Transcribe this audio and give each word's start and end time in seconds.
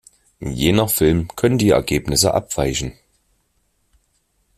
Je 0.39 0.71
nach 0.71 0.89
Film 0.89 1.27
können 1.35 1.59
die 1.59 1.69
Ergebnisse 1.69 2.33
abweichen. 2.33 2.93